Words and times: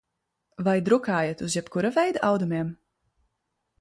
Vai 0.67 0.73
drukājat 0.87 1.45
uz 1.47 1.57
jebkura 1.57 1.93
veida 1.99 2.23
audumiem? 2.31 2.73